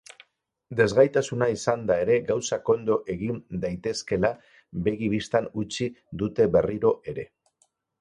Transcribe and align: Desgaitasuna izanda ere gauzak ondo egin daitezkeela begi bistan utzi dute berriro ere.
Desgaitasuna 0.77 1.49
izanda 1.55 1.97
ere 2.05 2.15
gauzak 2.31 2.73
ondo 2.75 2.97
egin 3.17 3.39
daitezkeela 3.67 4.35
begi 4.91 5.13
bistan 5.17 5.53
utzi 5.67 5.93
dute 6.25 6.53
berriro 6.59 6.99
ere. 7.17 7.33